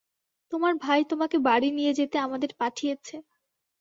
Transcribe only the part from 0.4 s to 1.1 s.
তোমার ভাই